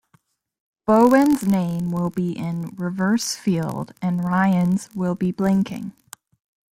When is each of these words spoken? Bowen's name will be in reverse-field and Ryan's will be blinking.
Bowen's 0.87 1.43
name 1.45 1.91
will 1.91 2.09
be 2.09 2.31
in 2.35 2.69
reverse-field 2.75 3.93
and 4.01 4.23
Ryan's 4.27 4.89
will 4.95 5.13
be 5.13 5.31
blinking. 5.31 5.93